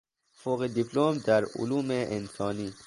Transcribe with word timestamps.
فوق 0.31 0.67
دیپلم 0.67 1.17
در 1.17 1.45
علوم 1.45 1.91
انسانی 1.91 2.73